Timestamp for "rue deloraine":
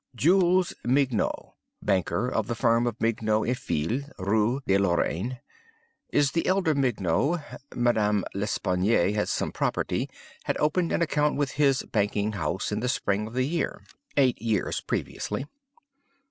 4.17-5.37